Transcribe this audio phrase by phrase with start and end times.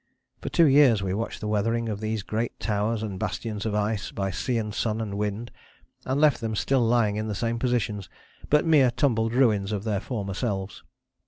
[0.41, 4.09] For two years we watched the weathering of these great towers and bastions of ice
[4.09, 5.51] by sea and sun and wind,
[6.05, 8.09] and left them still lying in the same positions,
[8.49, 10.81] but mere tumbled ruins of their former selves.